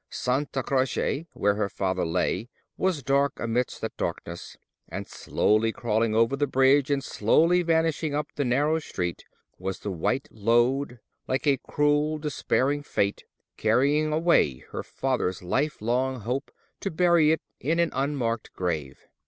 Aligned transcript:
Santa 0.09 0.63
Croce, 0.63 1.27
where 1.33 1.53
her 1.53 1.69
father 1.69 2.03
lay, 2.03 2.49
was 2.75 3.03
dark 3.03 3.39
amidst 3.39 3.81
that 3.81 3.95
darkness, 3.97 4.57
and 4.89 5.07
slowly 5.07 5.71
crawling 5.71 6.15
over 6.15 6.35
the 6.35 6.47
bridge, 6.47 6.89
and 6.89 7.03
slowly 7.03 7.61
vanishing 7.61 8.15
up 8.15 8.27
the 8.33 8.43
narrow 8.43 8.79
street, 8.79 9.25
was 9.59 9.77
the 9.77 9.91
white 9.91 10.27
load, 10.31 10.97
like 11.27 11.45
a 11.45 11.57
cruel, 11.67 12.17
deliberate 12.17 12.83
Fate 12.83 13.25
carrying 13.57 14.11
away 14.11 14.57
her 14.71 14.81
father's 14.81 15.43
lifelong 15.43 16.21
hope 16.21 16.49
to 16.79 16.89
bury 16.89 17.31
it 17.31 17.41
in 17.59 17.77
an 17.77 17.91
unmarked 17.93 18.51
grave. 18.53 19.07